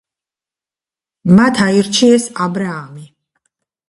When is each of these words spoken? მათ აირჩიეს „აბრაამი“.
მათ 1.39 1.59
აირჩიეს 1.65 2.25
„აბრაამი“. 2.47 3.05